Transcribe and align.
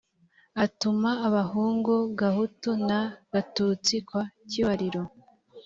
atuma 0.63 1.11
abahungu 1.27 1.93
gahutu 2.19 2.69
na 2.87 2.99
gatutsi 3.33 3.95
kwa 4.07 4.23
kibariro 4.49 5.03